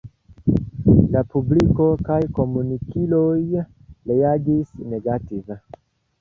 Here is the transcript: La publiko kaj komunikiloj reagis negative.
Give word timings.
La 1.15 1.21
publiko 1.35 1.85
kaj 2.07 2.17
komunikiloj 2.37 3.61
reagis 4.13 4.73
negative. 4.95 5.61